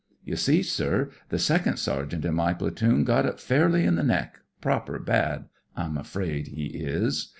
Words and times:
You 0.25 0.35
see, 0.35 0.63
sir, 0.63 1.11
the 1.29 1.37
second 1.37 1.77
sergeant 1.77 2.25
in 2.25 2.33
my 2.33 2.55
platoon 2.55 3.03
got 3.03 3.27
it 3.27 3.39
fairly 3.39 3.83
in 3.85 3.97
the 3.97 4.03
neck 4.03 4.39
^proper 4.59 4.97
bad, 5.05 5.45
I'm 5.77 5.95
afraid 5.95 6.47
he 6.47 6.65
is. 6.83 7.27